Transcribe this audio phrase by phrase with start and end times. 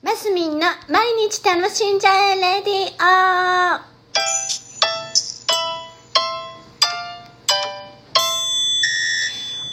[0.00, 3.80] マスミンの毎日楽しんじゃえレディオ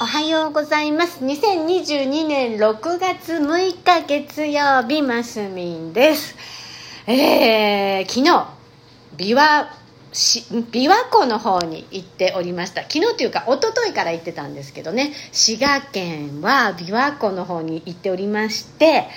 [0.02, 1.24] おはようございます。
[1.24, 6.36] 2022年6月6日月曜日マスミンです。
[7.06, 8.48] えー、昨日
[9.18, 9.68] 琵琶
[10.12, 12.82] し琵琶湖の方に行っておりました。
[12.82, 15.14] 昨日というか一昨日から行ってたんですけどね。
[15.32, 19.08] 滋賀県は琵琶湖の方に行っておりまして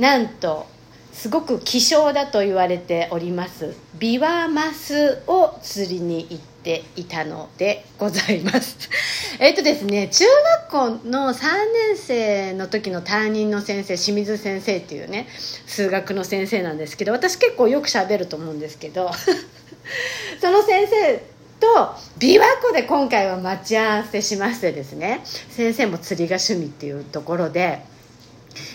[0.00, 0.66] なんと
[1.12, 3.74] すごく希少だと言われております。
[3.98, 8.78] ビワマスを釣りに行っていたのでございます。
[9.40, 10.24] えっとですね中
[10.70, 11.42] 学校の3
[11.90, 15.28] 年生の時の担任の先生清水先生っていうね
[15.66, 19.10] 数学の先生なんですけど私結構よくしゃべると思うんですけど
[20.40, 21.22] その先生
[21.60, 21.66] と
[22.18, 27.80] 琵琶湖で今回は待ち合わせしましてですね先生も釣りが趣味っていうところで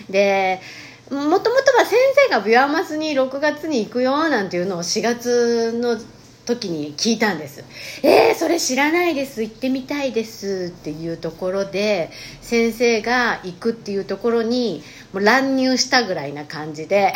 [0.08, 0.60] で
[1.10, 5.98] もともとは先生がビワマスに6月に行くよなんていうのを4月の
[6.46, 7.64] 時に聞いたんです。
[8.02, 17.12] えー、それ知らないです行ってみたいですっていうところで先生が行くっていうところにもう乱入したぐらいな感じで。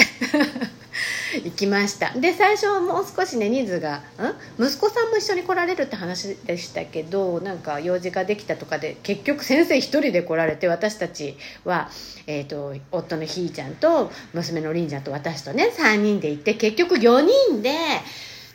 [1.45, 2.12] 行きました。
[2.15, 4.03] で最初はもう少しね人数が
[4.59, 4.65] ん？
[4.65, 11.91] 息子さんも一緒に来られるって話でしたけどなんか用事ができたとかで結局先生1人で来られて私たちは、
[12.27, 17.77] えーと、夫のひーちゃんと娘のりんちゃんと私とね3人で行って結局4人で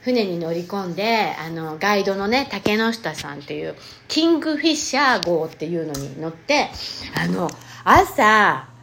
[0.01, 3.75] 船に乗り込んであのガイドのね竹之下さんっていう
[4.07, 6.69] キングフィッシャー号っていうのに乗って
[7.15, 7.49] あの
[7.83, 8.74] 朝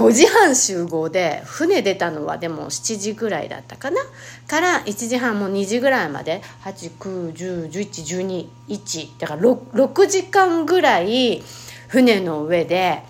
[0.00, 4.00] 5時半集合で船出たのはでも7時ぐらいだったかな？
[4.48, 11.42] から1時半もう2時ぐらいまで891011121だから 6, 6時間ぐらい
[11.88, 13.02] 船の上で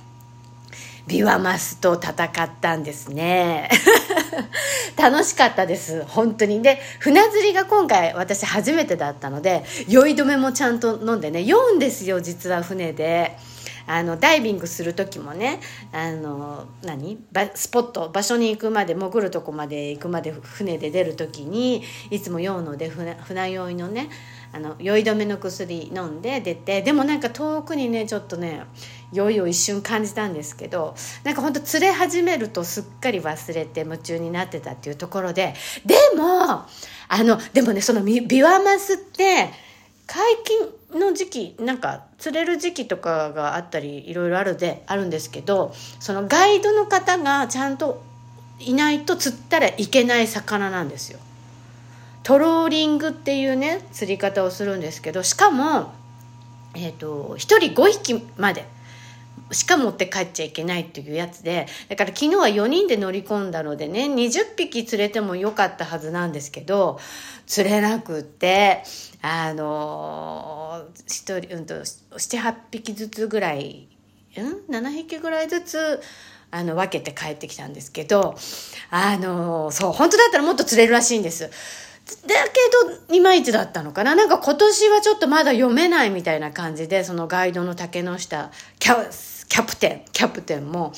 [1.07, 3.71] ビワマスと戦ったんですね。
[4.99, 6.05] 楽しかったです。
[6.09, 6.61] 本当に。
[6.61, 13.39] で船釣りが今回私初めてだったので酔い止めもちゃんと飲んでね酔うんですよ実は船で。
[13.87, 15.61] あのダイビングする時もね
[15.93, 17.19] あの何？
[17.55, 24.09] スポット場所に行くまで潜るとこまで行くまで船で出る時にいつも酔うので船船酔いのね
[24.53, 28.65] あの酔い止めの薬飲んで出てでもなんか遠くにねちょっとね
[29.13, 35.55] 酔いを一瞬感じたんですけどなんかほんと釣れ始めるとすっかり忘れて夢中になってたっていうところで
[35.87, 36.67] でもあ
[37.25, 39.51] のでもねそのビワマスって
[40.13, 40.21] 解
[40.91, 48.03] 禁の時期なんか釣れる時期とかがあったりいろいろあるであるんですけどそのガイドの方がちゃんと
[48.59, 51.21] いないと釣ったらいけない魚なんですよ。
[52.25, 55.93] トローリングっていうね釣り方をするんですけどしかも、
[56.75, 58.67] えーと、1人5匹まで
[59.53, 66.99] しか持って帰っちゃいけないっていうやつでだから昨日は4人で乗り込んだのでね20匹釣れてもよかったはずなんですけど
[67.47, 68.85] 釣れなくって
[69.23, 73.89] あの1人、うんと、78匹ずつぐらい、
[74.37, 76.01] うん、7匹ぐらいずつ
[76.53, 78.37] あの分けて帰ってきたんですけど
[78.91, 81.51] あのそう本当だったらもっと釣れるらしいんです。
[82.27, 84.15] だけどいまいちだったのかな？
[84.15, 89.11] なんか今年はちょっとまだ読めないみたいな感じでそのガイドの竹の下キャ
[89.49, 90.93] キャプテンキャプテンも。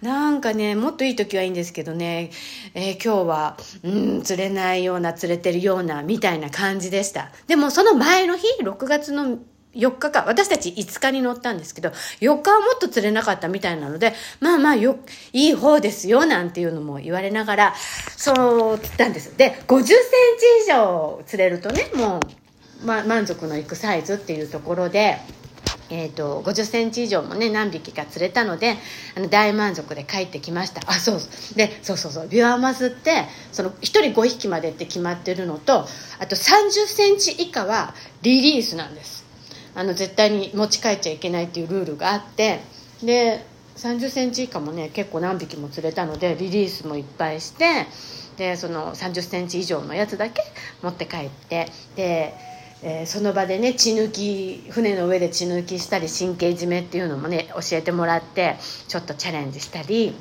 [0.00, 2.30] なんかねもっといい時はいいんですけどね、
[2.74, 7.30] えー、今日はうん釣れないような釣れてるようなみたいな感じでした。
[7.46, 9.38] でもその前の日6月の
[9.74, 10.24] 4日か。
[10.26, 11.90] 私たち5日に乗ったんですけど
[12.20, 14.98] 4日はもっと釣れなかったみたいなのでまあまあよ
[15.32, 17.74] いい方ですよなんていうのも言われながら
[18.16, 19.36] そう釣ったんです。
[19.36, 19.96] で50セン
[20.64, 22.20] チ以上釣れるとねも
[22.82, 25.18] う、ま、満足のいくサイズっていうところで。
[25.90, 28.76] えーと、50センチ以上もね何匹か釣れたので
[29.16, 30.82] あの大満足で帰ってきました。
[30.86, 31.20] あそう
[31.56, 35.86] でそうそうそうビワマスってその1人5匹までって決まってるのと
[36.18, 39.27] あと30センチ以下はリリースなんです。
[39.78, 42.58] あの絶対に持ち帰っちゃいけないっていうルールがあって
[43.00, 43.46] で
[43.76, 47.86] 3 0センチ以下もね結構何匹も釣れたのでリリースもいっぱいして
[48.36, 50.42] でその3 0センチ以上のやつだけ
[50.82, 52.34] 持って帰ってで、
[52.82, 58.56] えー、その場でね血抜き船の上で血抜きしたり神経締めっていうのもね教えてもらって
[58.88, 60.12] ちょっとチャレンジしたり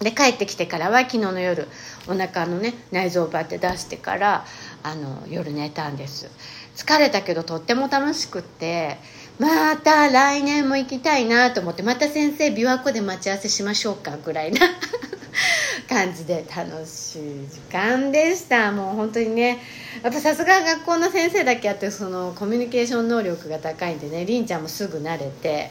[0.00, 1.66] で帰ってきてからは昨日の夜
[2.06, 4.44] お腹のね内臓をバッて出してから
[4.84, 6.30] あの夜寝たんです。
[6.76, 8.98] 疲れたけどとっても楽しくって
[9.38, 14.60] また来年も行きたいなと思ってまた先生琵琶湖で待ち合わせしましょうかぐらいな
[15.88, 18.70] 感じで楽しい時間でした。
[18.70, 19.60] もう本当にね
[20.02, 25.70] やっぱさすが学校の先生だけあってそのコミュニケーション能力が高いんでねりんちゃんもすぐ慣れて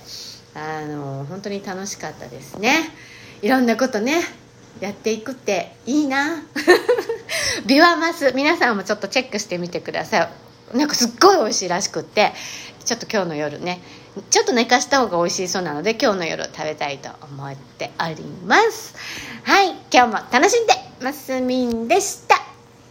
[0.54, 2.92] あの本当に楽しかったですね。
[3.42, 4.22] いろんなことね
[4.80, 6.44] やっていくっていいな。
[7.66, 10.53] ビワマス皆さんもちょっとチェックしてみてください。
[10.74, 12.32] なんかすっごい美味しいらしくって
[12.86, 13.82] ちょっと今日の夜ね
[14.30, 18.96] ちょっと寝かした方が美味しいそうなので今日の夜食べたいと思っております。
[19.44, 22.23] はい今日も楽しんでますみんでした